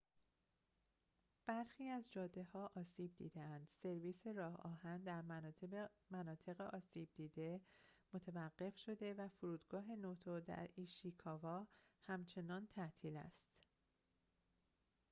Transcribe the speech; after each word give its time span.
برخی 1.47 1.87
از 1.87 2.11
جاده‌ها 2.11 2.71
آسیب 2.75 3.15
دیده‌اند 3.15 3.67
سرویس 3.83 4.27
راه‌آهن 4.27 5.03
در 5.03 5.21
مناطق 6.11 6.61
آسیب 6.61 7.09
دیده 7.15 7.61
متوقف 8.13 8.77
شده 8.77 9.13
و 9.13 9.27
فرودگاه 9.27 9.91
نوتو 9.95 10.39
در 10.39 10.69
ایشیکاوا 10.75 11.67
همچنان 12.07 12.67
تعطیل 12.67 13.17
است 13.17 13.47